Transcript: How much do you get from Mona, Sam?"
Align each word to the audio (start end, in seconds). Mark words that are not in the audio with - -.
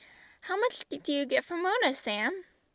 How 0.39 0.57
much 0.57 0.83
do 0.89 0.99
you 1.13 1.25
get 1.27 1.45
from 1.45 1.61
Mona, 1.61 1.93
Sam?" 1.93 2.45